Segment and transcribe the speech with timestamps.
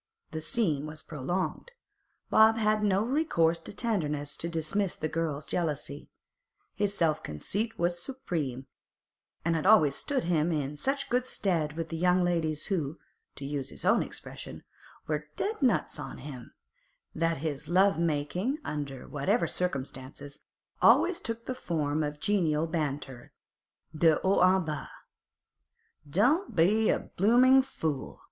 [0.31, 1.73] The scene was prolonged.
[2.31, 6.09] Bob had no recourse to tenderness to dismiss the girl's jealousy.
[6.73, 8.65] His self conceit was supreme,
[9.45, 12.97] and had always stood him in such stead with the young ladies who,
[13.35, 14.63] to use his own expression,
[15.05, 16.55] were 'dead nuts on him,'
[17.13, 20.39] that his love making, under whatever circumstances,
[20.81, 23.33] always took the form of genial banter
[23.95, 24.89] de haut en bas.
[26.09, 28.19] 'Don't be a bloomin' fool!